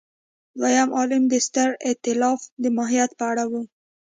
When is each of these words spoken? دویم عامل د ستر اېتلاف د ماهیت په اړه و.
دویم 0.59 0.89
عامل 0.97 1.23
د 1.31 1.35
ستر 1.47 1.69
اېتلاف 1.87 2.39
د 2.63 2.65
ماهیت 2.77 3.11
په 3.19 3.23
اړه 3.31 3.43
و. 3.51 3.53